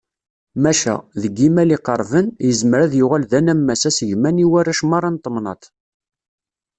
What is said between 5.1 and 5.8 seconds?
n temnaḍt.